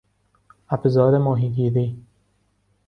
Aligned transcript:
ابزار 0.69 1.17
ماهی 1.17 1.49
گیری 1.49 2.05